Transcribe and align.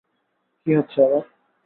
কী 0.61 0.71
হচ্ছে 0.77 0.97
আবার? 1.05 1.23